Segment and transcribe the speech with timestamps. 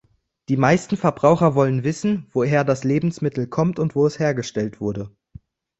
[0.49, 5.11] Die meisten Verbraucher wollen wissen, woher das Lebensmittel kommt und wo es hergestellt wurde.